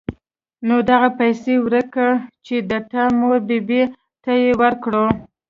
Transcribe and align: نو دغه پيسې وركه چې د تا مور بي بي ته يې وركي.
نو 0.67 0.75
دغه 0.89 1.09
پيسې 1.19 1.53
وركه 1.65 2.07
چې 2.45 2.55
د 2.69 2.71
تا 2.91 3.03
مور 3.19 3.37
بي 3.47 3.59
بي 3.67 3.81
ته 4.23 4.31
يې 4.43 4.51
وركي. 4.59 5.01